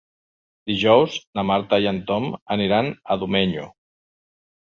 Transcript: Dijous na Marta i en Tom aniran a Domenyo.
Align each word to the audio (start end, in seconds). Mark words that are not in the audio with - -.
Dijous 0.69 1.17
na 1.39 1.43
Marta 1.49 1.77
i 1.83 1.85
en 1.91 2.01
Tom 2.09 2.25
aniran 2.57 2.89
a 2.89 3.19
Domenyo. 3.25 3.67